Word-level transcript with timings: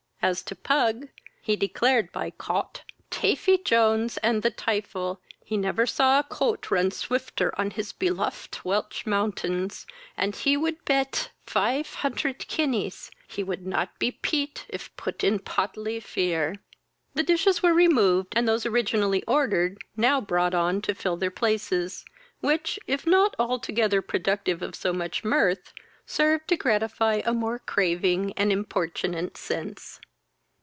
As 0.23 0.43
to 0.43 0.55
Pug, 0.55 1.07
he 1.41 1.55
declared 1.55 2.11
by 2.11 2.29
Cot, 2.29 2.83
Tavy 3.09 3.57
Jones, 3.57 4.17
and 4.17 4.43
the 4.43 4.51
tifel, 4.51 5.17
he 5.43 5.57
never 5.57 5.87
saw 5.87 6.19
a 6.19 6.23
coat 6.23 6.69
run 6.69 6.91
swifter 6.91 7.51
on 7.59 7.69
this 7.69 7.91
belofed 7.91 8.63
Welch 8.63 9.07
mountains, 9.07 9.87
and 10.15 10.35
he 10.35 10.55
would 10.55 10.85
pet 10.85 11.31
fife 11.47 11.95
hundred 11.95 12.37
kineas 12.47 13.09
he 13.27 13.41
would 13.41 13.65
not 13.65 13.97
be 13.97 14.11
peat 14.11 14.67
if 14.69 14.95
put 14.95 15.23
in 15.23 15.39
podily 15.39 15.99
fear. 15.99 16.57
The 17.15 17.23
dishes 17.23 17.63
were 17.63 17.73
removed, 17.73 18.33
and 18.35 18.47
those 18.47 18.63
originally 18.63 19.23
ordered 19.23 19.79
now 19.97 20.21
brought 20.21 20.53
on 20.53 20.83
to 20.83 20.93
fill 20.93 21.17
their 21.17 21.31
places, 21.31 22.05
which, 22.41 22.77
if 22.85 23.07
not 23.07 23.35
altogether 23.39 24.03
productive 24.03 24.61
of 24.61 24.75
so 24.75 24.93
much 24.93 25.23
mirth, 25.23 25.73
served 26.05 26.47
to 26.49 26.57
gratify 26.57 27.23
a 27.25 27.33
more 27.33 27.57
craving 27.57 28.33
and 28.33 28.51
imporunate 28.51 29.35
sense. 29.35 29.99